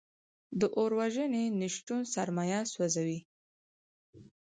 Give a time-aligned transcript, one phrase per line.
[0.59, 3.19] د اور وژنې نشتون سرمایه سوځوي.